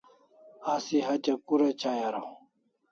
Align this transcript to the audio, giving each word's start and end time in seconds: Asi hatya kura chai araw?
Asi 0.73 0.97
hatya 1.05 1.35
kura 1.45 1.69
chai 1.81 1.99
araw? 2.07 2.27